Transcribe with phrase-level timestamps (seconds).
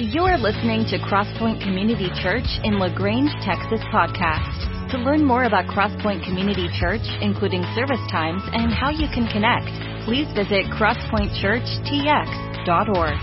[0.00, 4.92] You're listening to Crosspoint Community Church in La Grange, Texas podcast.
[4.92, 9.66] To learn more about Crosspoint Community Church, including service times and how you can connect,
[10.04, 13.18] please visit crosspointchurchtx.org.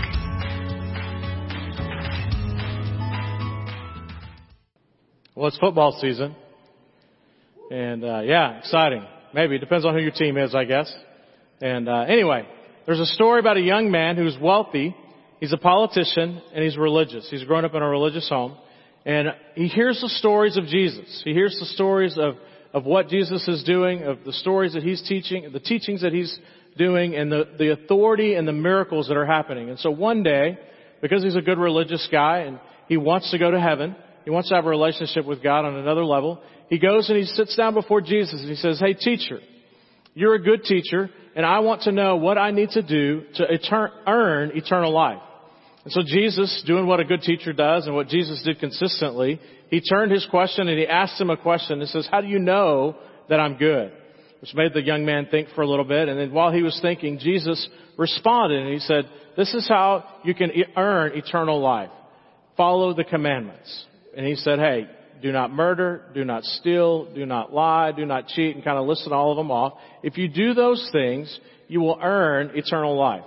[5.34, 6.36] Well, it's football season.
[7.70, 9.02] And, uh, yeah, exciting.
[9.32, 9.56] Maybe.
[9.56, 10.94] It depends on who your team is, I guess.
[11.62, 12.46] And, uh, anyway,
[12.84, 14.94] there's a story about a young man who's wealthy.
[15.40, 17.28] He's a politician and he's religious.
[17.30, 18.56] He's grown up in a religious home.
[19.04, 21.22] And he hears the stories of Jesus.
[21.24, 22.36] He hears the stories of,
[22.72, 26.36] of what Jesus is doing, of the stories that he's teaching, the teachings that he's
[26.76, 29.70] doing, and the, the authority and the miracles that are happening.
[29.70, 30.58] And so one day,
[31.00, 34.48] because he's a good religious guy and he wants to go to heaven, he wants
[34.48, 36.42] to have a relationship with God on another level.
[36.68, 39.38] He goes and he sits down before Jesus and he says, Hey teacher,
[40.14, 43.44] you're a good teacher and I want to know what I need to do to
[43.44, 45.22] etern- earn eternal life.
[45.86, 49.40] And so Jesus, doing what a good teacher does and what Jesus did consistently,
[49.70, 52.40] he turned his question and he asked him a question and says, how do you
[52.40, 52.96] know
[53.28, 53.92] that I'm good?
[54.40, 56.08] Which made the young man think for a little bit.
[56.08, 59.04] And then while he was thinking, Jesus responded and he said,
[59.36, 61.90] this is how you can earn eternal life.
[62.56, 63.84] Follow the commandments.
[64.16, 64.88] And he said, hey,
[65.22, 68.86] do not murder, do not steal, do not lie, do not cheat, and kind of
[68.86, 69.74] listed all of them off.
[70.02, 73.22] If you do those things, you will earn eternal life.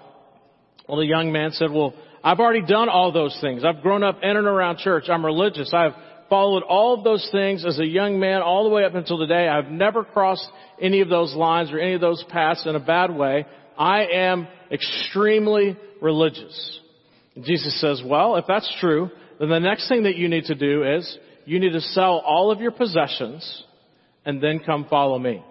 [0.90, 3.64] Well, the young man said, well, I've already done all those things.
[3.64, 5.06] I've grown up in and around church.
[5.10, 5.74] I'm religious.
[5.74, 5.94] I've
[6.30, 9.48] followed all of those things as a young man all the way up until today.
[9.48, 10.48] I've never crossed
[10.82, 13.46] any of those lines or any of those paths in a bad way.
[13.78, 16.80] I am extremely religious.
[17.42, 19.10] Jesus says, well, if that's true,
[19.40, 22.52] then the next thing that you need to do is you need to sell all
[22.52, 23.64] of your possessions
[24.26, 25.44] and then come follow me.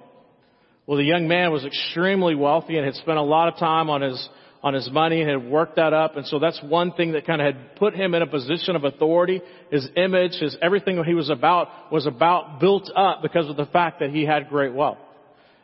[0.87, 4.03] Well, the young man was extremely wealthy and had spent a lot of time on
[4.03, 4.29] his
[4.63, 6.17] on his money and had worked that up.
[6.17, 8.85] And so that's one thing that kind of had put him in a position of
[8.85, 9.41] authority.
[9.71, 14.01] His image, his everything he was about was about built up because of the fact
[14.01, 14.99] that he had great wealth.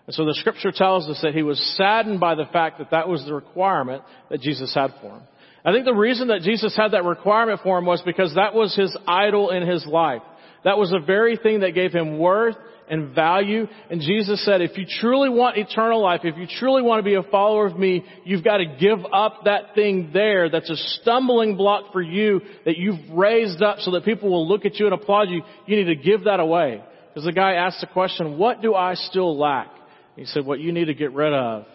[0.06, 3.08] And so the scripture tells us that he was saddened by the fact that that
[3.08, 5.22] was the requirement that Jesus had for him.
[5.64, 8.76] I think the reason that Jesus had that requirement for him was because that was
[8.76, 10.20] his idol in his life.
[10.64, 12.56] That was the very thing that gave him worth
[12.88, 13.66] and value.
[13.90, 17.14] And Jesus said, if you truly want eternal life, if you truly want to be
[17.14, 21.56] a follower of me, you've got to give up that thing there that's a stumbling
[21.56, 24.94] block for you that you've raised up so that people will look at you and
[24.94, 25.42] applaud you.
[25.66, 26.82] You need to give that away.
[27.08, 29.68] Because the guy asked the question, what do I still lack?
[30.16, 31.66] He said, what you need to get rid of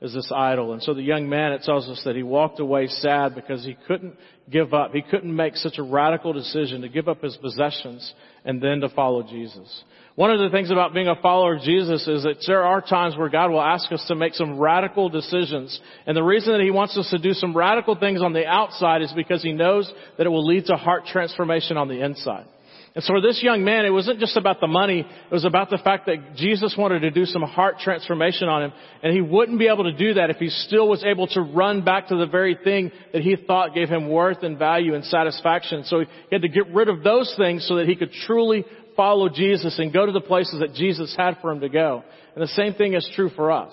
[0.00, 0.72] is this idol.
[0.72, 3.76] And so the young man, it tells us that he walked away sad because he
[3.86, 4.14] couldn't
[4.50, 4.92] give up.
[4.92, 8.12] He couldn't make such a radical decision to give up his possessions
[8.44, 9.84] and then to follow Jesus.
[10.16, 13.16] One of the things about being a follower of Jesus is that there are times
[13.16, 15.80] where God will ask us to make some radical decisions.
[16.06, 19.02] And the reason that He wants us to do some radical things on the outside
[19.02, 22.46] is because He knows that it will lead to heart transformation on the inside.
[22.94, 25.68] And so for this young man, it wasn't just about the money, it was about
[25.68, 28.72] the fact that Jesus wanted to do some heart transformation on him.
[29.02, 31.84] And he wouldn't be able to do that if he still was able to run
[31.84, 35.82] back to the very thing that he thought gave him worth and value and satisfaction.
[35.86, 38.64] So he had to get rid of those things so that he could truly
[38.96, 42.04] follow Jesus and go to the places that Jesus had for him to go.
[42.34, 43.72] And the same thing is true for us.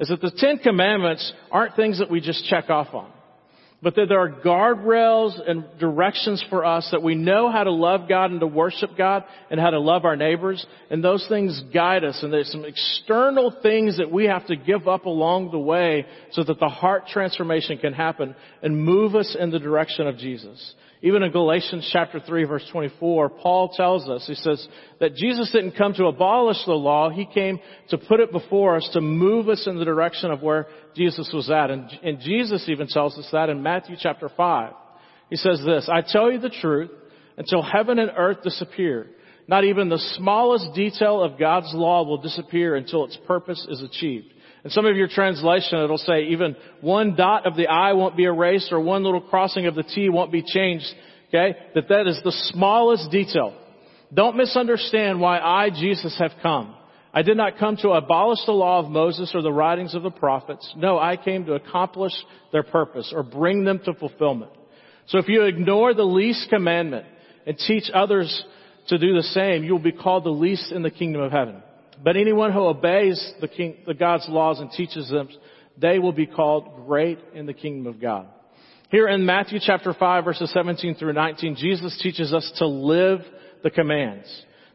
[0.00, 3.10] Is that the Ten Commandments aren't things that we just check off on.
[3.82, 8.08] But that there are guardrails and directions for us that we know how to love
[8.08, 10.64] God and to worship God and how to love our neighbors.
[10.88, 12.20] And those things guide us.
[12.22, 16.44] And there's some external things that we have to give up along the way so
[16.44, 20.74] that the heart transformation can happen and move us in the direction of Jesus.
[21.04, 24.66] Even in Galatians chapter 3 verse 24, Paul tells us, he says
[25.00, 27.58] that Jesus didn't come to abolish the law, he came
[27.88, 31.50] to put it before us to move us in the direction of where Jesus was
[31.50, 31.70] at.
[31.70, 34.72] And, and Jesus even tells us that in Matthew chapter 5.
[35.28, 36.90] He says this, I tell you the truth,
[37.36, 39.08] until heaven and earth disappear,
[39.48, 44.32] not even the smallest detail of God's law will disappear until its purpose is achieved.
[44.64, 48.24] In some of your translation, it'll say even one dot of the I won't be
[48.24, 50.86] erased or one little crossing of the T won't be changed.
[51.28, 51.56] Okay?
[51.74, 53.54] That that is the smallest detail.
[54.14, 56.76] Don't misunderstand why I, Jesus, have come.
[57.14, 60.10] I did not come to abolish the law of Moses or the writings of the
[60.10, 60.70] prophets.
[60.76, 62.12] No, I came to accomplish
[62.52, 64.52] their purpose or bring them to fulfillment.
[65.08, 67.06] So if you ignore the least commandment
[67.46, 68.44] and teach others
[68.88, 71.62] to do the same, you will be called the least in the kingdom of heaven.
[72.02, 75.28] But anyone who obeys the, king, the God's laws and teaches them,
[75.78, 78.26] they will be called great in the kingdom of God.
[78.90, 83.20] Here in Matthew chapter 5 verses 17 through 19, Jesus teaches us to live
[83.62, 84.28] the commands.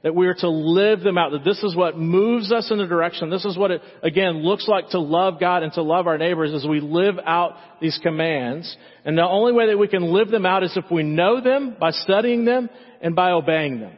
[0.04, 1.32] That we are to live them out.
[1.32, 3.30] That this is what moves us in the direction.
[3.30, 6.54] This is what it, again, looks like to love God and to love our neighbors
[6.54, 8.76] as we live out these commands.
[9.06, 11.76] And the only way that we can live them out is if we know them
[11.80, 12.70] by studying them
[13.02, 13.94] and by obeying them.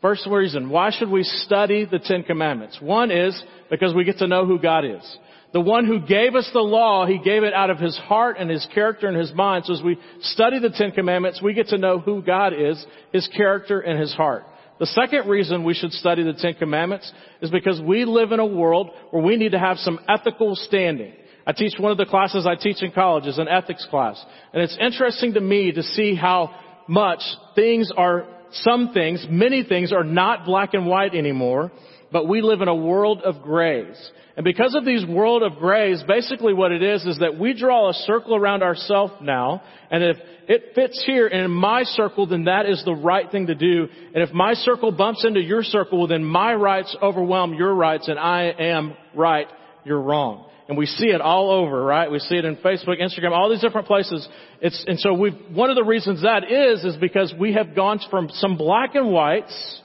[0.00, 2.78] First reason, why should we study the Ten Commandments?
[2.80, 5.18] One is because we get to know who God is.
[5.52, 8.48] The one who gave us the law, He gave it out of His heart and
[8.48, 9.64] His character and His mind.
[9.64, 13.28] So as we study the Ten Commandments, we get to know who God is, His
[13.36, 14.44] character and His heart.
[14.78, 17.10] The second reason we should study the Ten Commandments
[17.40, 21.14] is because we live in a world where we need to have some ethical standing.
[21.44, 24.22] I teach one of the classes I teach in college is an ethics class.
[24.52, 26.54] And it's interesting to me to see how
[26.86, 27.20] much
[27.54, 31.70] things are, some things, many things are not black and white anymore,
[32.10, 33.96] but we live in a world of grays.
[34.36, 37.90] And because of these world of grays, basically what it is is that we draw
[37.90, 40.16] a circle around ourselves now, and if
[40.48, 43.88] it fits here in my circle, then that is the right thing to do.
[44.14, 48.08] And if my circle bumps into your circle, well then my rights overwhelm your rights,
[48.08, 49.48] and I am right,
[49.84, 50.48] you're wrong.
[50.68, 52.10] And we see it all over, right?
[52.10, 54.28] We see it in Facebook, Instagram, all these different places.
[54.60, 58.00] It's, and so we one of the reasons that is, is because we have gone
[58.10, 59.80] from some black and whites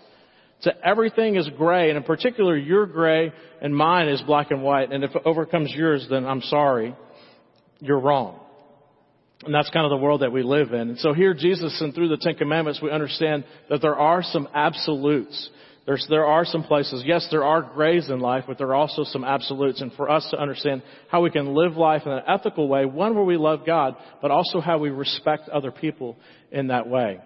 [0.63, 3.31] to everything is gray, and in particular, your gray
[3.61, 4.91] and mine is black and white.
[4.91, 6.95] And if it overcomes yours, then I'm sorry,
[7.79, 8.39] you're wrong.
[9.45, 10.89] And that's kind of the world that we live in.
[10.89, 14.47] And so here, Jesus, and through the Ten Commandments, we understand that there are some
[14.53, 15.49] absolutes.
[15.85, 19.03] There's, there are some places, yes, there are grays in life, but there are also
[19.03, 19.81] some absolutes.
[19.81, 23.15] And for us to understand how we can live life in an ethical way, one
[23.15, 26.15] where we love God, but also how we respect other people
[26.51, 27.19] in that way.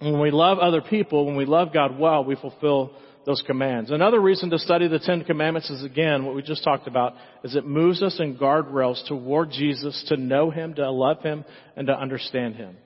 [0.00, 2.92] When we love other people, when we love God well, we fulfill
[3.26, 3.90] those commands.
[3.90, 7.14] Another reason to study the Ten Commandments is again what we just talked about,
[7.44, 11.44] is it moves us in guardrails toward Jesus, to know Him, to love Him,
[11.76, 12.76] and to understand Him.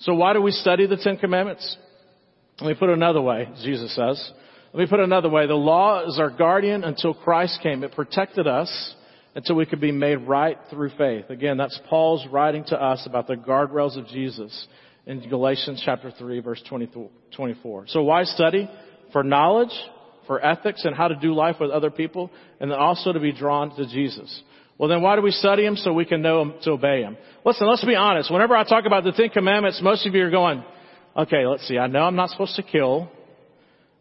[0.00, 1.76] So why do we study the Ten Commandments?
[2.60, 4.32] Let me put it another way, Jesus says.
[4.72, 5.46] Let me put it another way.
[5.46, 7.82] The law is our guardian until Christ came.
[7.82, 8.94] It protected us
[9.34, 11.30] until we could be made right through faith.
[11.30, 14.68] Again, that's Paul's writing to us about the guardrails of Jesus
[15.06, 17.86] in Galatians chapter 3 verse 24.
[17.88, 18.70] So why study?
[19.12, 19.74] For knowledge,
[20.28, 22.30] for ethics and how to do life with other people,
[22.60, 24.42] and then also to be drawn to Jesus.
[24.78, 25.76] Well then why do we study Him?
[25.76, 27.16] So we can know Him, to obey Him.
[27.44, 28.30] Listen, let's be honest.
[28.30, 30.64] Whenever I talk about the Ten Commandments, most of you are going,
[31.16, 33.10] okay, let's see, I know I'm not supposed to kill.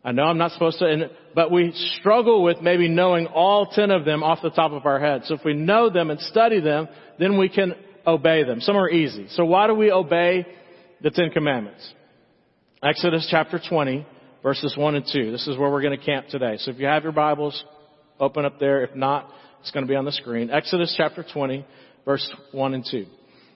[0.05, 3.89] I know I'm not supposed to, and, but we struggle with maybe knowing all ten
[3.89, 5.21] of them off the top of our head.
[5.25, 6.89] So if we know them and study them,
[7.19, 7.73] then we can
[8.05, 8.59] obey them.
[8.59, 9.27] Some are easy.
[9.29, 10.45] So why do we obey
[11.03, 11.93] the Ten Commandments.
[12.81, 14.07] Exodus chapter 20,
[14.41, 15.31] verses 1 and 2.
[15.31, 16.55] This is where we're going to camp today.
[16.57, 17.61] So if you have your Bibles,
[18.21, 18.83] open up there.
[18.85, 19.29] If not,
[19.59, 20.49] it's going to be on the screen.
[20.49, 21.65] Exodus chapter 20,
[22.05, 23.05] verse 1 and 2.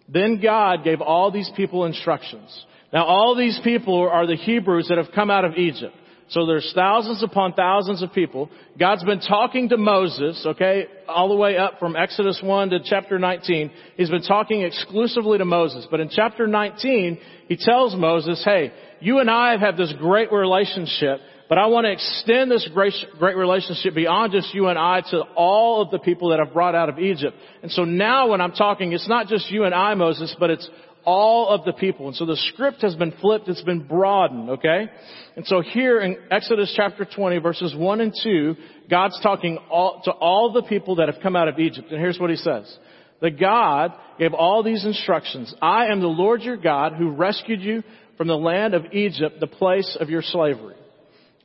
[0.10, 2.66] Then God gave all these people instructions.
[2.94, 5.96] Now all these people are the Hebrews that have come out of Egypt.
[6.30, 8.50] So there's thousands upon thousands of people.
[8.78, 13.18] God's been talking to Moses, okay, all the way up from Exodus 1 to chapter
[13.18, 13.72] 19.
[13.96, 15.88] He's been talking exclusively to Moses.
[15.90, 17.18] But in chapter 19,
[17.48, 21.86] he tells Moses, hey, you and I have had this great relationship, but I want
[21.86, 26.00] to extend this great, great relationship beyond just you and I to all of the
[26.00, 27.38] people that I've brought out of Egypt.
[27.64, 30.70] And so now when I'm talking, it's not just you and I, Moses, but it's
[31.08, 32.08] all of the people.
[32.08, 34.90] And so the script has been flipped, it's been broadened, okay?
[35.38, 38.56] And so here in Exodus chapter 20 verses 1 and 2,
[38.90, 41.92] God's talking all, to all the people that have come out of Egypt.
[41.92, 42.78] And here's what he says.
[43.22, 45.56] The God gave all these instructions.
[45.62, 47.84] I am the Lord your God who rescued you
[48.18, 50.76] from the land of Egypt, the place of your slavery.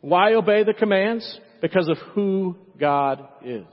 [0.00, 1.38] Why obey the commands?
[1.60, 3.64] Because of who God is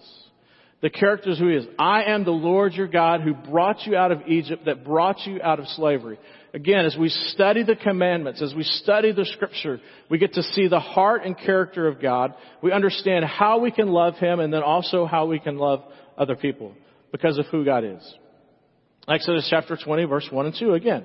[0.81, 1.65] the characters who he is.
[1.77, 5.41] I am the Lord your God who brought you out of Egypt, that brought you
[5.41, 6.17] out of slavery.
[6.53, 10.67] Again, as we study the commandments, as we study the scripture, we get to see
[10.67, 12.33] the heart and character of God.
[12.63, 15.83] We understand how we can love him and then also how we can love
[16.17, 16.73] other people
[17.11, 18.15] because of who God is.
[19.07, 21.03] Exodus chapter 20 verse 1 and 2 again.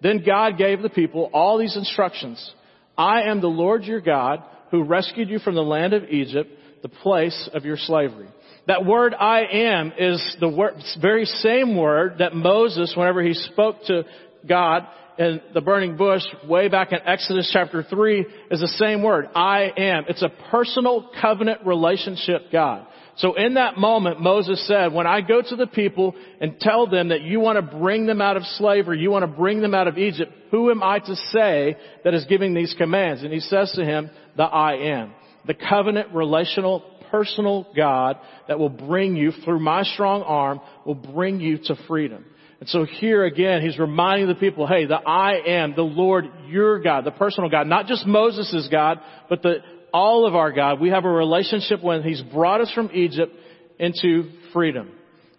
[0.00, 2.52] Then God gave the people all these instructions.
[2.96, 6.50] I am the Lord your God who rescued you from the land of Egypt,
[6.82, 8.28] the place of your slavery.
[8.68, 13.76] That word I am is the word, very same word that Moses, whenever he spoke
[13.86, 14.04] to
[14.46, 14.86] God
[15.18, 19.28] in the burning bush way back in Exodus chapter 3, is the same word.
[19.34, 20.04] I am.
[20.08, 22.86] It's a personal covenant relationship God.
[23.16, 27.08] So in that moment, Moses said, when I go to the people and tell them
[27.08, 29.88] that you want to bring them out of slavery, you want to bring them out
[29.88, 33.22] of Egypt, who am I to say that is giving these commands?
[33.22, 35.14] And he says to him, the I am.
[35.46, 41.40] The covenant relational personal God that will bring you through my strong arm will bring
[41.40, 42.24] you to freedom.
[42.60, 46.80] And so here again, he's reminding the people, hey, the I am, the Lord, your
[46.80, 49.58] God, the personal God, not just Moses' God, but the,
[49.92, 50.80] all of our God.
[50.80, 53.32] We have a relationship when he's brought us from Egypt
[53.78, 54.90] into freedom.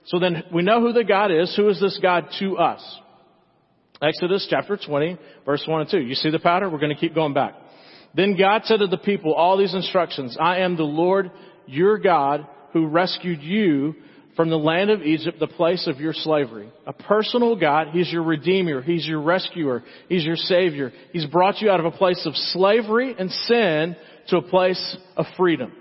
[0.06, 1.54] So then we know who the God is.
[1.56, 3.00] Who is this God to us?
[4.02, 6.00] Exodus chapter 20, verse 1 and 2.
[6.00, 6.72] You see the pattern?
[6.72, 7.54] We're going to keep going back.
[8.16, 10.38] Then God said to the people all these instructions.
[10.40, 11.32] I am the Lord,
[11.70, 13.96] your God, who rescued you
[14.36, 16.72] from the land of Egypt, the place of your slavery.
[16.88, 17.90] A personal God.
[17.92, 18.82] He's your redeemer.
[18.82, 19.84] He's your rescuer.
[20.08, 20.94] He's your savior.
[21.12, 23.96] He's brought you out of a place of slavery and sin
[24.30, 25.74] to a place of freedom.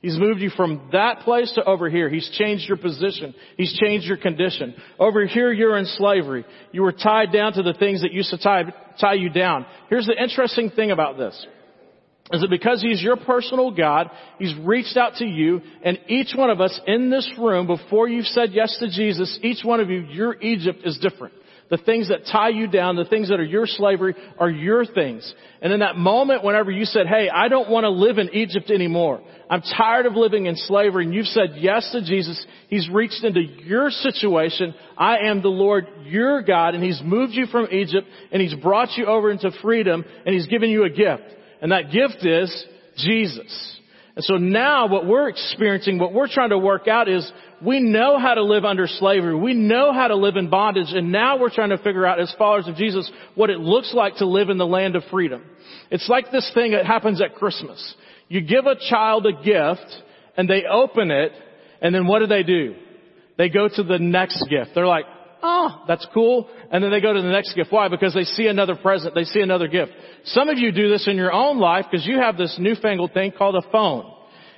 [0.00, 2.08] He's moved you from that place to over here.
[2.08, 3.32] He's changed your position.
[3.56, 4.74] He's changed your condition.
[4.98, 6.44] Over here, you're in slavery.
[6.72, 8.64] You were tied down to the things that used to tie,
[9.00, 9.64] tie you down.
[9.88, 11.46] Here's the interesting thing about this.
[12.30, 16.50] Is that because He's your personal God, He's reached out to you, and each one
[16.50, 20.00] of us in this room, before you've said yes to Jesus, each one of you,
[20.00, 21.34] your Egypt is different.
[21.72, 25.32] The things that tie you down, the things that are your slavery are your things.
[25.62, 28.70] And in that moment, whenever you said, hey, I don't want to live in Egypt
[28.70, 29.22] anymore.
[29.48, 31.06] I'm tired of living in slavery.
[31.06, 32.44] And you've said yes to Jesus.
[32.68, 34.74] He's reached into your situation.
[34.98, 38.90] I am the Lord, your God, and He's moved you from Egypt and He's brought
[38.98, 41.22] you over into freedom and He's given you a gift.
[41.62, 42.66] And that gift is
[42.98, 43.78] Jesus.
[44.14, 47.30] And so now what we're experiencing, what we're trying to work out is
[47.64, 49.34] we know how to live under slavery.
[49.34, 50.88] We know how to live in bondage.
[50.90, 54.16] And now we're trying to figure out as followers of Jesus what it looks like
[54.16, 55.42] to live in the land of freedom.
[55.90, 57.94] It's like this thing that happens at Christmas.
[58.28, 59.86] You give a child a gift
[60.36, 61.32] and they open it
[61.80, 62.74] and then what do they do?
[63.38, 64.72] They go to the next gift.
[64.74, 65.06] They're like,
[65.42, 66.48] oh, that's cool.
[66.70, 67.72] And then they go to the next gift.
[67.72, 67.88] Why?
[67.88, 69.14] Because they see another present.
[69.14, 69.92] They see another gift.
[70.24, 73.32] Some of you do this in your own life because you have this newfangled thing
[73.36, 74.12] called a phone.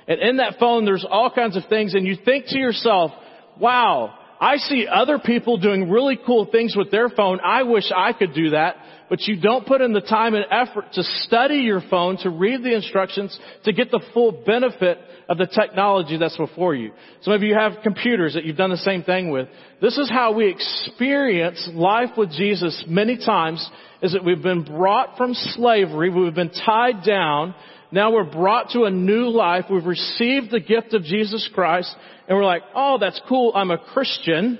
[0.07, 3.11] And in that phone, there's all kinds of things and you think to yourself,
[3.59, 7.39] wow, I see other people doing really cool things with their phone.
[7.43, 8.75] I wish I could do that.
[9.09, 12.63] But you don't put in the time and effort to study your phone, to read
[12.63, 14.97] the instructions, to get the full benefit
[15.29, 16.91] of the technology that's before you.
[17.21, 19.47] Some of you have computers that you've done the same thing with.
[19.81, 23.67] This is how we experience life with Jesus many times
[24.01, 27.55] is that we've been brought from slavery, we've been tied down,
[27.91, 29.65] now we're brought to a new life.
[29.71, 31.95] We've received the gift of Jesus Christ
[32.27, 33.53] and we're like, oh, that's cool.
[33.55, 34.59] I'm a Christian.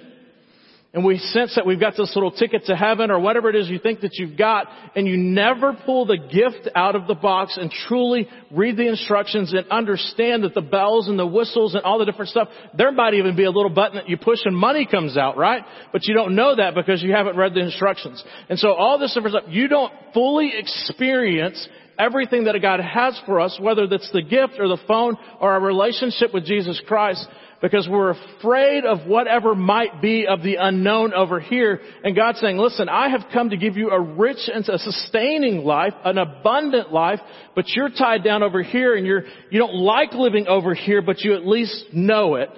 [0.95, 3.67] And we sense that we've got this little ticket to heaven or whatever it is
[3.67, 7.57] you think that you've got and you never pull the gift out of the box
[7.57, 11.99] and truly read the instructions and understand that the bells and the whistles and all
[11.99, 12.47] the different stuff,
[12.77, 15.63] there might even be a little button that you push and money comes out, right?
[15.91, 18.23] But you don't know that because you haven't read the instructions.
[18.47, 21.67] And so all this stuff, you don't fully experience
[21.99, 25.61] everything that God has for us, whether that's the gift or the phone or our
[25.61, 27.27] relationship with Jesus Christ,
[27.65, 31.81] because we're afraid of whatever might be of the unknown over here.
[32.03, 35.63] And God's saying, listen, I have come to give you a rich and a sustaining
[35.63, 37.19] life, an abundant life,
[37.55, 41.21] but you're tied down over here and you're, you don't like living over here, but
[41.21, 42.51] you at least know it.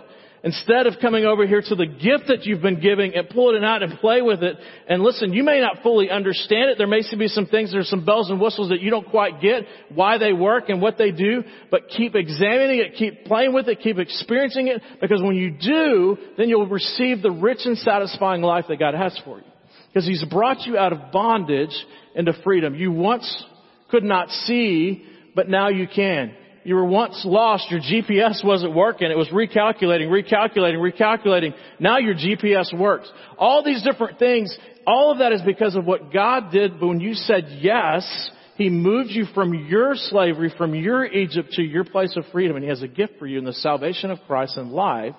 [0.44, 3.64] Instead of coming over here to the gift that you've been giving and pulling it
[3.64, 4.56] out and play with it.
[4.88, 6.78] And listen, you may not fully understand it.
[6.78, 9.64] There may be some things, there's some bells and whistles that you don't quite get,
[9.94, 13.80] why they work and what they do, but keep examining it, keep playing with it,
[13.82, 18.66] keep experiencing it, because when you do, then you'll receive the rich and satisfying life
[18.70, 19.46] that God has for you.
[19.92, 21.76] Because He's brought you out of bondage
[22.14, 22.76] into freedom.
[22.76, 23.44] You once
[23.90, 25.04] could not see,
[25.34, 26.36] but now you can
[26.68, 31.54] you were once lost, your GPS wasn't working, it was recalculating, recalculating, recalculating.
[31.80, 33.10] Now your GPS works.
[33.38, 34.54] All these different things,
[34.86, 39.12] all of that is because of what God did when you said yes, He moved
[39.12, 42.84] you from your slavery, from your Egypt to your place of freedom, and He has
[42.84, 45.16] a gift for you in the salvation of Christ and life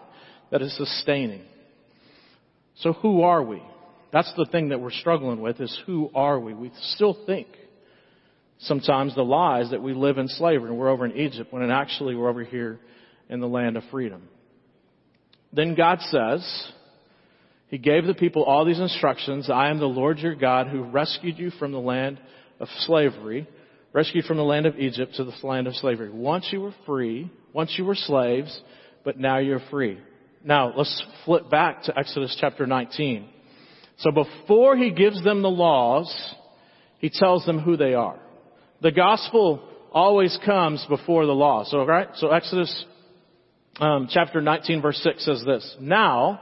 [0.51, 1.47] that is sustaining.
[2.77, 3.63] So who are we?
[4.13, 6.53] That's the thing that we're struggling with is who are we?
[6.53, 7.47] We still think
[8.61, 12.15] sometimes the lies that we live in slavery and we're over in Egypt when actually
[12.15, 12.81] we're over here
[13.29, 14.29] in the land of freedom.
[15.53, 16.69] Then God says,
[17.69, 19.49] He gave the people all these instructions.
[19.51, 22.21] I am the Lord your God who rescued you from the land
[22.61, 23.49] of slavery,
[23.93, 26.11] rescued from the land of Egypt to the land of slavery.
[26.11, 28.61] Once you were free, once you were slaves,
[29.05, 29.99] but now you're free.
[30.45, 33.29] Now let's flip back to Exodus chapter 19.
[33.99, 36.15] So before he gives them the laws,
[36.99, 38.21] he tells them who they are.
[38.81, 41.65] The gospel always comes before the law.
[41.65, 42.09] So, right?
[42.17, 42.85] So Exodus
[43.81, 45.77] um, chapter 19 verse 6 says this.
[45.81, 46.41] Now,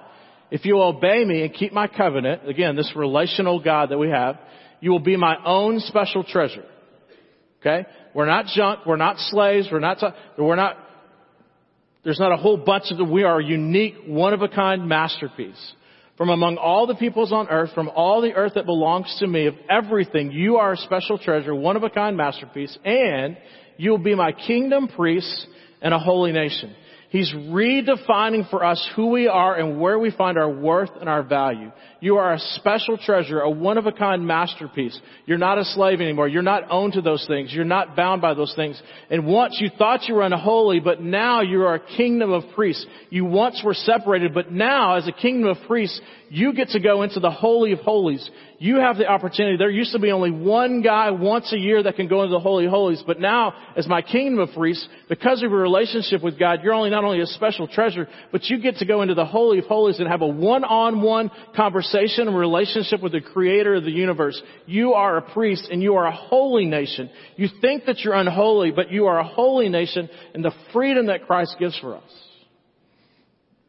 [0.50, 4.38] if you obey me and keep my covenant, again, this relational God that we have,
[4.80, 6.64] you will be my own special treasure.
[7.60, 7.86] Okay?
[8.14, 8.80] We're not junk.
[8.86, 9.68] We're not slaves.
[9.70, 10.02] We're not,
[10.38, 10.76] we're not,
[12.04, 13.08] there's not a whole bunch of.
[13.08, 15.72] We are a unique, one of a kind masterpiece.
[16.16, 19.46] From among all the peoples on earth, from all the earth that belongs to me,
[19.46, 23.36] of everything, you are a special treasure, one of a kind masterpiece, and
[23.76, 25.46] you will be my kingdom priests
[25.82, 26.74] and a holy nation.
[27.16, 31.22] He's redefining for us who we are and where we find our worth and our
[31.22, 31.72] value.
[31.98, 35.00] You are a special treasure, a one-of-a-kind masterpiece.
[35.24, 36.28] You're not a slave anymore.
[36.28, 37.54] You're not owned to those things.
[37.54, 38.78] You're not bound by those things.
[39.08, 42.84] And once you thought you were unholy, but now you are a kingdom of priests.
[43.08, 47.00] You once were separated, but now as a kingdom of priests, you get to go
[47.00, 48.28] into the Holy of Holies.
[48.58, 49.58] You have the opportunity.
[49.58, 52.40] There used to be only one guy once a year that can go into the
[52.40, 56.60] Holy Holies, but now, as my kingdom of priests, because of your relationship with God,
[56.62, 59.58] you're only not only a special treasure, but you get to go into the Holy
[59.58, 64.40] of Holies and have a one-on-one conversation and relationship with the Creator of the universe.
[64.64, 67.10] You are a priest and you are a holy nation.
[67.36, 71.26] You think that you're unholy, but you are a holy nation in the freedom that
[71.26, 72.10] Christ gives for us.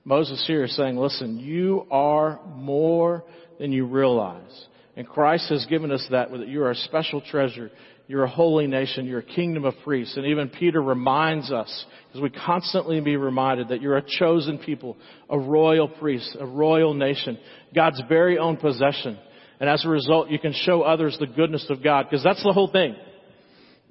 [0.06, 3.26] Moses here is saying, listen, you are more
[3.60, 4.68] than you realize.
[4.98, 7.70] And Christ has given us that, that you are a special treasure.
[8.08, 9.06] You're a holy nation.
[9.06, 10.18] You're a kingdom of priests.
[10.18, 14.98] And even Peter reminds us, because we constantly be reminded that you're a chosen people,
[15.30, 17.38] a royal priest, a royal nation,
[17.76, 19.20] God's very own possession.
[19.60, 22.54] And as a result, you can show others the goodness of God, because that's the
[22.54, 22.96] whole thing.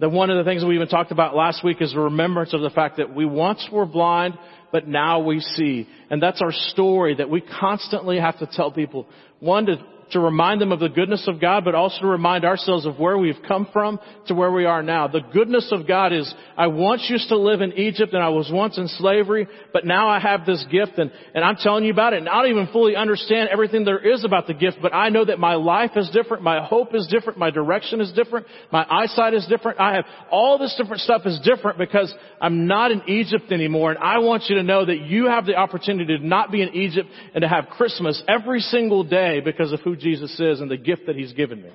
[0.00, 2.62] That one of the things we even talked about last week is a remembrance of
[2.62, 4.34] the fact that we once were blind,
[4.72, 5.88] but now we see.
[6.10, 9.06] And that's our story that we constantly have to tell people.
[9.38, 9.76] One, to
[10.12, 13.18] to remind them of the goodness of God, but also to remind ourselves of where
[13.18, 13.98] we've come from
[14.28, 15.08] to where we are now.
[15.08, 18.50] The goodness of God is, I once used to live in Egypt and I was
[18.52, 22.12] once in slavery, but now I have this gift and, and I'm telling you about
[22.12, 25.08] it and I don't even fully understand everything there is about the gift, but I
[25.08, 28.86] know that my life is different, my hope is different, my direction is different, my
[28.88, 29.80] eyesight is different.
[29.80, 33.98] I have all this different stuff is different because I'm not in Egypt anymore and
[33.98, 37.08] I want you to know that you have the opportunity to not be in Egypt
[37.34, 41.06] and to have Christmas every single day because of who Jesus is and the gift
[41.06, 41.70] that He's given me.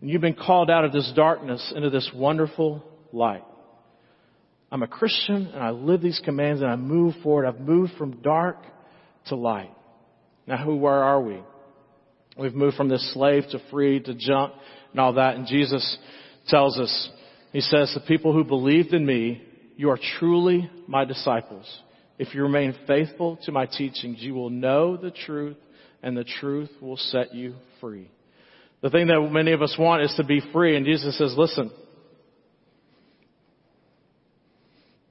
[0.00, 3.44] And you've been called out of this darkness into this wonderful light.
[4.70, 7.46] I'm a Christian and I live these commands and I move forward.
[7.46, 8.58] I've moved from dark
[9.26, 9.70] to light.
[10.46, 11.40] Now who, where are we?
[12.36, 14.52] We've moved from this slave to free to junk
[14.90, 15.36] and all that.
[15.36, 15.96] And Jesus
[16.48, 17.10] tells us,
[17.52, 19.42] He says, the people who believed in me,
[19.76, 21.66] you are truly my disciples.
[22.18, 25.56] If you remain faithful to my teachings, you will know the truth
[26.04, 28.10] and the truth will set you free.
[28.82, 31.70] The thing that many of us want is to be free, and Jesus says, listen,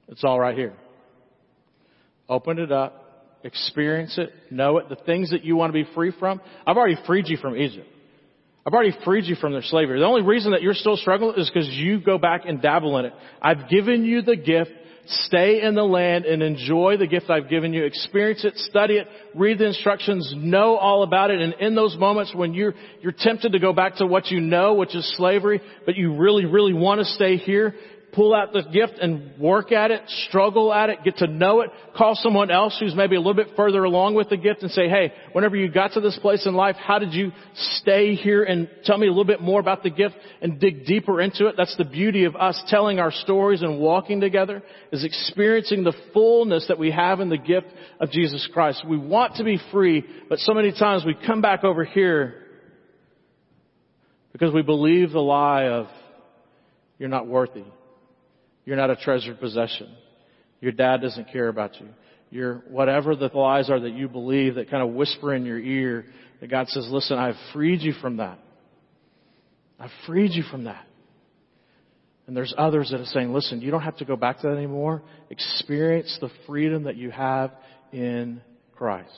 [0.06, 0.72] it's all right here.
[2.28, 4.88] Open it up, experience it, know it.
[4.88, 7.88] The things that you want to be free from, I've already freed you from Egypt.
[8.66, 9.98] I've already freed you from their slavery.
[9.98, 13.06] The only reason that you're still struggling is because you go back and dabble in
[13.06, 13.12] it.
[13.42, 14.70] I've given you the gift
[15.06, 17.84] Stay in the land and enjoy the gift I've given you.
[17.84, 21.40] Experience it, study it, read the instructions, know all about it.
[21.42, 22.72] And in those moments when you're,
[23.02, 26.46] you're tempted to go back to what you know, which is slavery, but you really,
[26.46, 27.74] really want to stay here,
[28.14, 31.70] pull out the gift and work at it, struggle at it, get to know it,
[31.96, 34.88] call someone else who's maybe a little bit further along with the gift and say,
[34.88, 38.68] hey, whenever you got to this place in life, how did you stay here and
[38.84, 41.54] tell me a little bit more about the gift and dig deeper into it?
[41.56, 46.66] That's the beauty of us telling our stories and walking together is experiencing the fullness
[46.68, 47.66] that we have in the gift
[48.00, 48.84] of Jesus Christ.
[48.88, 52.42] We want to be free, but so many times we come back over here
[54.32, 55.86] because we believe the lie of
[56.98, 57.64] you're not worthy.
[58.64, 59.94] You're not a treasured possession.
[60.60, 61.88] Your dad doesn't care about you.
[62.30, 66.06] You're whatever the lies are that you believe that kind of whisper in your ear
[66.40, 68.38] that God says, listen, I've freed you from that.
[69.78, 70.84] I've freed you from that.
[72.26, 74.56] And there's others that are saying, listen, you don't have to go back to that
[74.56, 75.02] anymore.
[75.30, 77.52] Experience the freedom that you have
[77.92, 78.40] in
[78.74, 79.10] Christ.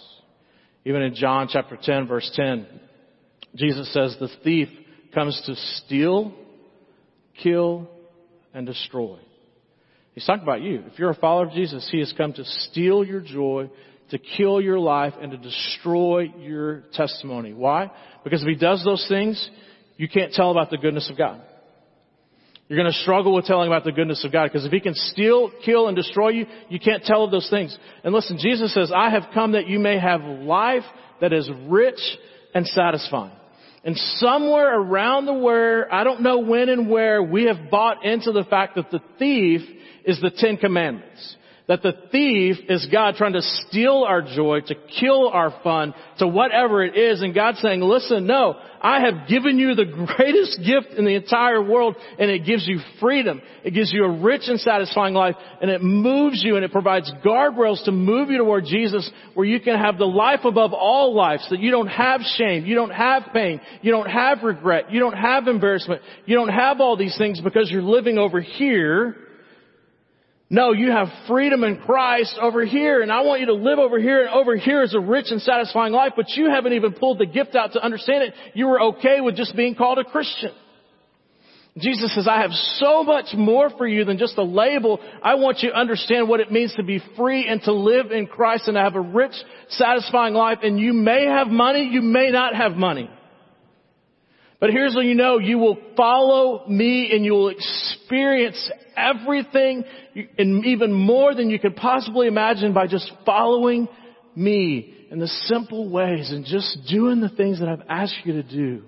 [0.85, 2.66] Even in John chapter 10 verse 10,
[3.54, 4.68] Jesus says the thief
[5.14, 6.35] comes to steal,
[7.42, 7.88] kill,
[8.52, 9.18] and destroy.
[10.16, 10.83] He's talking about you.
[10.90, 13.68] If you're a follower of Jesus, He has come to steal your joy,
[14.11, 17.52] to kill your life, and to destroy your testimony.
[17.52, 17.92] Why?
[18.24, 19.50] Because if He does those things,
[19.98, 21.42] you can't tell about the goodness of God.
[22.66, 24.94] You're going to struggle with telling about the goodness of God because if He can
[24.94, 27.76] steal, kill, and destroy you, you can't tell of those things.
[28.02, 30.85] And listen, Jesus says, I have come that you may have life
[31.20, 32.00] that is rich
[32.55, 33.37] and satisfying.
[33.85, 38.33] And somewhere around the where, I don't know when and where, we have bought into
[38.33, 39.61] the fact that the thief
[40.07, 41.37] is the Ten Commandments.
[41.69, 46.29] That the thief is God trying to steal our joy, to kill our fun, to
[46.29, 47.23] whatever it is.
[47.23, 49.85] And God's saying, listen, no, I have given you the
[50.16, 53.42] greatest gift in the entire world and it gives you freedom.
[53.64, 57.11] It gives you a rich and satisfying life and it moves you and it provides
[57.25, 61.49] guardrails to move you toward Jesus where you can have the life above all lives
[61.51, 65.19] that you don't have shame, you don't have pain, you don't have regret, you don't
[65.19, 69.16] have embarrassment, you don't have all these things because you're living over here
[70.48, 73.98] no, you have freedom in Christ over here, and I want you to live over
[73.98, 77.18] here, and over here is a rich and satisfying life, but you haven't even pulled
[77.18, 78.35] the gift out to understand it.
[78.54, 80.52] You were okay with just being called a Christian.
[81.78, 84.98] Jesus says, I have so much more for you than just a label.
[85.22, 88.26] I want you to understand what it means to be free and to live in
[88.26, 89.35] Christ and to have a rich,
[89.68, 90.59] satisfying life.
[90.62, 93.11] And you may have money, you may not have money.
[94.59, 99.85] But here's what you know, you will follow me and you will experience everything
[100.38, 103.87] and even more than you could possibly imagine by just following
[104.35, 108.42] me in the simple ways and just doing the things that I've asked you to
[108.42, 108.83] do.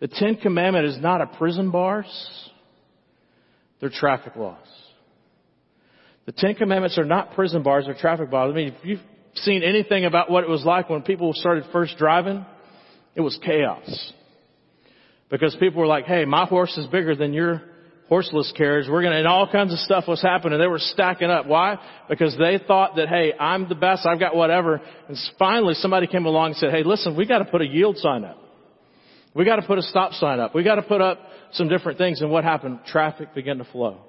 [0.00, 2.06] The Ten Commandment is not a prison bars.
[3.80, 4.66] They're traffic laws.
[6.26, 8.52] The Ten Commandments are not prison bars, they're traffic bars.
[8.52, 9.00] I mean, if you've
[9.34, 12.44] seen anything about what it was like when people started first driving,
[13.14, 14.12] it was chaos.
[15.30, 17.62] Because people were like, hey, my horse is bigger than your
[18.08, 18.86] horseless carriage.
[18.88, 20.58] We're gonna, and all kinds of stuff was happening.
[20.58, 21.46] They were stacking up.
[21.46, 21.76] Why?
[22.08, 24.06] Because they thought that, hey, I'm the best.
[24.06, 24.80] I've got whatever.
[25.08, 28.24] And finally somebody came along and said, hey, listen, we gotta put a yield sign
[28.24, 28.38] up.
[29.34, 30.54] We gotta put a stop sign up.
[30.54, 31.18] We gotta put up
[31.52, 32.20] some different things.
[32.20, 32.80] And what happened?
[32.86, 34.02] Traffic began to flow.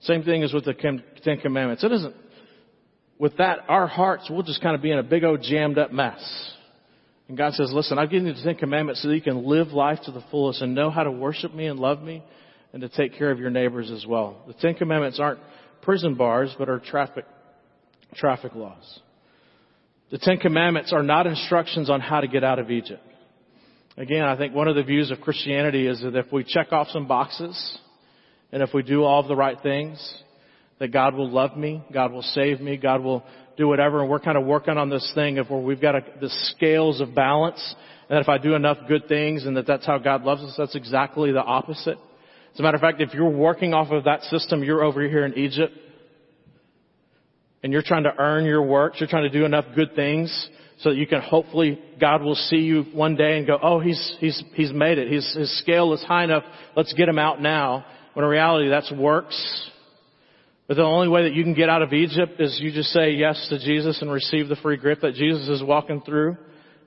[0.00, 1.84] Same thing as with the Ten Commandments.
[1.84, 2.14] It isn't,
[3.18, 5.92] with that, our hearts will just kind of be in a big old jammed up
[5.92, 6.56] mess.
[7.30, 9.68] And God says, listen, I've given you the Ten Commandments so that you can live
[9.68, 12.24] life to the fullest and know how to worship me and love me
[12.72, 14.42] and to take care of your neighbors as well.
[14.48, 15.38] The Ten Commandments aren't
[15.80, 17.24] prison bars, but are traffic,
[18.16, 18.98] traffic laws.
[20.10, 23.06] The Ten Commandments are not instructions on how to get out of Egypt.
[23.96, 26.88] Again, I think one of the views of Christianity is that if we check off
[26.88, 27.78] some boxes
[28.50, 30.16] and if we do all of the right things,
[30.80, 33.22] that God will love me, God will save me, God will
[33.56, 36.02] do whatever, and we're kind of working on this thing of where we've got a,
[36.20, 37.62] the scales of balance,
[38.08, 40.54] and that if I do enough good things and that that's how God loves us,
[40.56, 41.98] that's exactly the opposite.
[42.54, 45.24] As a matter of fact, if you're working off of that system, you're over here
[45.26, 45.74] in Egypt,
[47.62, 50.88] and you're trying to earn your works, you're trying to do enough good things so
[50.88, 54.42] that you can hopefully, God will see you one day and go, oh, he's, he's,
[54.54, 55.12] he's made it.
[55.12, 56.42] His, his scale is high enough.
[56.74, 57.84] Let's get him out now.
[58.14, 59.70] When in reality, that's works
[60.70, 63.10] but the only way that you can get out of Egypt is you just say
[63.10, 66.28] yes to Jesus and receive the free gift that Jesus is walking through.
[66.28, 66.38] And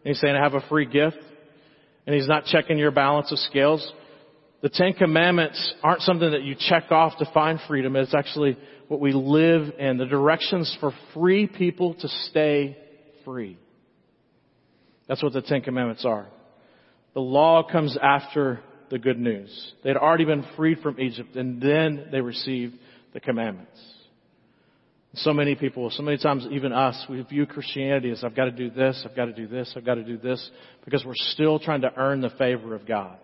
[0.06, 1.17] he's saying, I have a free gift.
[2.08, 3.86] And he's not checking your balance of scales.
[4.62, 7.98] The Ten Commandments aren't something that you check off to find freedom.
[7.98, 9.98] It's actually what we live in.
[9.98, 12.78] The directions for free people to stay
[13.26, 13.58] free.
[15.10, 16.28] That's what the Ten Commandments are.
[17.15, 19.74] The law comes after the good news.
[19.84, 22.78] They'd already been freed from Egypt and then they received
[23.13, 23.80] the commandments.
[25.15, 28.52] So many people, so many times even us, we view Christianity as I've got to
[28.52, 30.49] do this, I've got to do this, I've got to do this,
[30.86, 33.17] because we're still trying to earn the favor of God.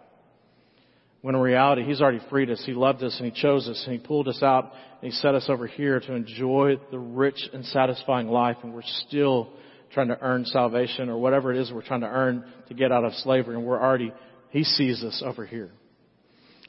[1.22, 4.00] When in reality, He's already freed us, He loved us, and He chose us, and
[4.00, 4.72] He pulled us out,
[5.02, 8.84] and He set us over here to enjoy the rich and satisfying life, and we're
[9.08, 9.50] still
[9.92, 13.04] trying to earn salvation or whatever it is we're trying to earn to get out
[13.04, 14.14] of slavery, and we're already,
[14.52, 15.72] He sees us over here.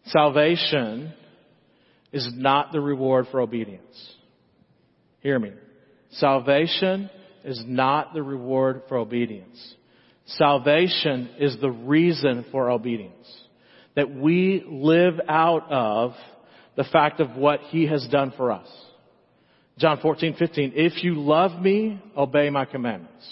[0.06, 1.12] Salvation
[2.12, 4.14] is not the reward for obedience.
[5.20, 5.52] Hear me.
[6.12, 7.10] Salvation
[7.44, 9.74] is not the reward for obedience.
[10.26, 13.14] Salvation is the reason for obedience.
[13.96, 16.12] That we live out of
[16.76, 18.68] the fact of what He has done for us.
[19.78, 20.72] John 14, 15.
[20.74, 23.26] If you love me, obey my commandments.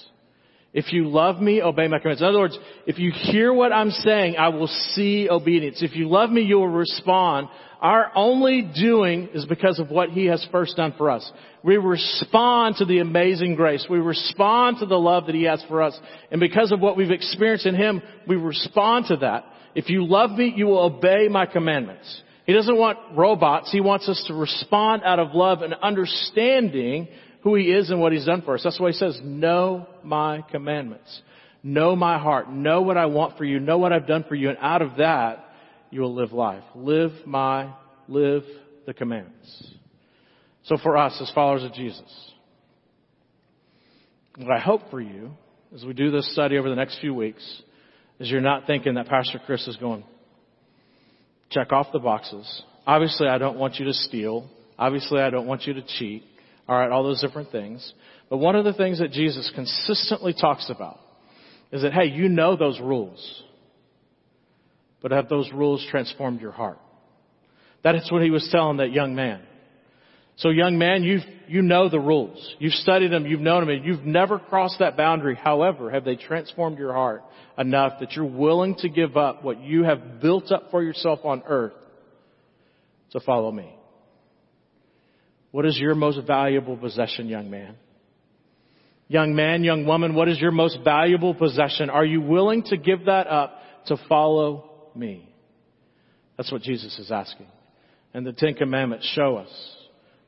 [0.72, 2.20] If you love me, obey my commandments.
[2.22, 5.82] In other words, if you hear what I'm saying, I will see obedience.
[5.82, 7.48] If you love me, you will respond.
[7.80, 11.30] Our only doing is because of what He has first done for us.
[11.62, 13.86] We respond to the amazing grace.
[13.88, 15.98] We respond to the love that He has for us.
[16.32, 19.44] And because of what we've experienced in Him, we respond to that.
[19.76, 22.22] If you love me, you will obey my commandments.
[22.46, 23.70] He doesn't want robots.
[23.70, 27.06] He wants us to respond out of love and understanding
[27.42, 28.62] who He is and what He's done for us.
[28.64, 31.22] That's why He says, know my commandments.
[31.62, 32.50] Know my heart.
[32.50, 33.60] Know what I want for you.
[33.60, 34.48] Know what I've done for you.
[34.48, 35.44] And out of that,
[35.90, 36.64] you will live life.
[36.74, 37.72] Live my,
[38.09, 38.42] live
[38.87, 39.74] the commands.
[40.64, 42.33] So for us as followers of Jesus,
[44.37, 45.33] what I hope for you
[45.74, 47.62] as we do this study over the next few weeks
[48.18, 50.05] is you're not thinking that Pastor Chris is going,
[51.51, 52.62] check off the boxes.
[52.87, 54.48] Obviously I don't want you to steal.
[54.79, 56.22] Obviously I don't want you to cheat.
[56.68, 57.92] All right, all those different things.
[58.29, 60.98] But one of the things that Jesus consistently talks about
[61.72, 63.42] is that, hey, you know those rules.
[65.00, 66.78] But have those rules transformed your heart?
[67.84, 69.42] That is what he was telling that young man.
[70.37, 72.54] So young man, you you know the rules.
[72.58, 75.34] You've studied them, you've known them, and you've never crossed that boundary.
[75.34, 77.24] However, have they transformed your heart
[77.56, 81.42] enough that you're willing to give up what you have built up for yourself on
[81.46, 81.72] earth
[83.11, 83.74] to follow me?
[85.50, 87.76] What is your most valuable possession, young man?
[89.08, 91.88] Young man, young woman, what is your most valuable possession?
[91.88, 94.67] Are you willing to give that up to follow
[94.98, 95.32] me?
[96.37, 97.46] That's what Jesus is asking.
[98.14, 99.76] And the Ten Commandments show us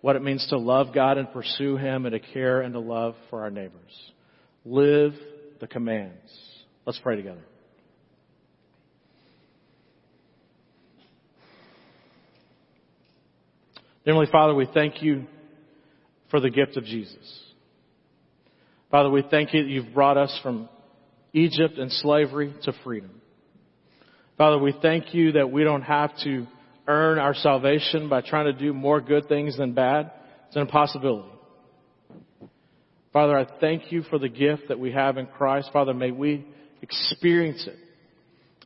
[0.01, 3.15] what it means to love God and pursue Him and to care and to love
[3.29, 3.93] for our neighbors.
[4.65, 5.13] Live
[5.61, 6.15] the commands.
[6.87, 7.43] Let's pray together.
[14.07, 15.27] Heavenly Father, we thank you
[16.31, 17.43] for the gift of Jesus.
[18.91, 20.69] Father, we thank you that you've brought us from
[21.33, 23.11] Egypt and slavery to freedom.
[24.41, 26.47] Father, we thank you that we don't have to
[26.87, 30.11] earn our salvation by trying to do more good things than bad.
[30.47, 31.29] It's an impossibility.
[33.13, 35.69] Father, I thank you for the gift that we have in Christ.
[35.75, 36.47] Father, may we
[36.81, 37.77] experience it.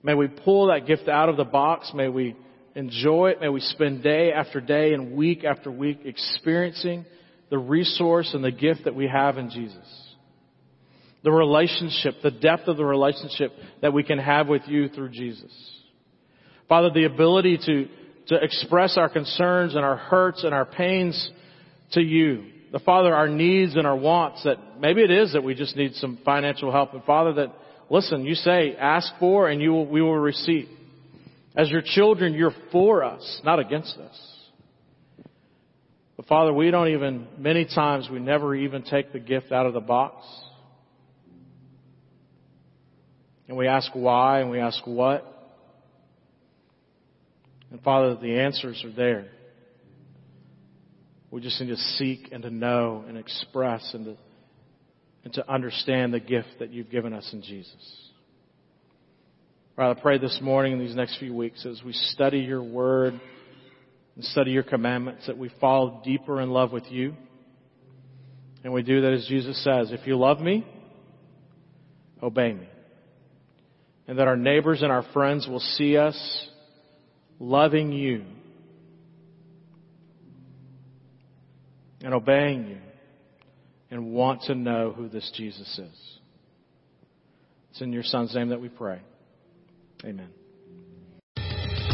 [0.01, 1.91] May we pull that gift out of the box.
[1.93, 2.37] May we
[2.77, 3.41] enjoy it.
[3.41, 7.05] May we spend day after day and week after week experiencing
[7.51, 10.14] the resource and the gift that we have in Jesus.
[11.25, 15.53] The relationship, the depth of the relationship that we can have with you through Jesus.
[16.69, 17.89] Father, the ability to
[18.29, 21.31] to express our concerns and our hurts and our pains
[21.93, 22.45] to you.
[22.73, 25.95] The Father, our needs and our wants that maybe it is that we just need
[25.95, 26.95] some financial help.
[26.95, 27.55] And Father, that
[27.91, 30.69] listen, you say, ask for and you will, we will receive.
[31.55, 34.31] As your children, you're for us, not against us.
[36.17, 39.75] But Father, we don't even, many times we never even take the gift out of
[39.75, 40.25] the box.
[43.49, 45.31] And we ask why and we ask what.
[47.71, 49.27] And Father, the answers are there.
[51.31, 54.17] We just need to seek and to know and express and to,
[55.25, 58.11] and to understand the gift that you've given us in Jesus.
[59.75, 63.21] Father, I pray this morning and these next few weeks as we study your word
[64.15, 67.15] and study your commandments that we fall deeper in love with you.
[68.63, 70.65] And we do that as Jesus says, if you love me,
[72.23, 72.69] obey me.
[74.07, 76.49] And that our neighbors and our friends will see us
[77.39, 78.25] loving you
[82.03, 82.79] and obeying you
[83.91, 86.19] and want to know who this Jesus is.
[87.71, 89.01] It's in your Son's name that we pray.
[90.05, 90.29] Amen.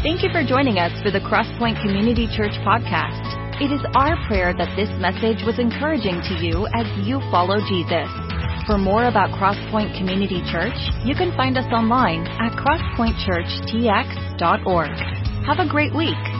[0.03, 3.21] Thank you for joining us for the Crosspoint Community Church podcast.
[3.61, 8.09] It is our prayer that this message was encouraging to you as you follow Jesus.
[8.67, 14.91] For more about Crosspoint Community Church, you can find us online at crosspointchurchtx.org.
[15.47, 16.30] Have a great week.